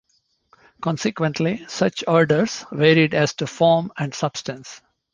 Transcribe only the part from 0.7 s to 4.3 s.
Consequently, such orders varied as to form and